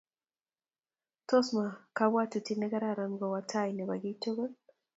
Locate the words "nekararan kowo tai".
2.57-3.69